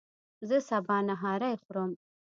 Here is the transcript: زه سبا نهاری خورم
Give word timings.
زه 0.47 0.57
سبا 0.69 0.97
نهاری 1.09 1.53
خورم 1.63 1.91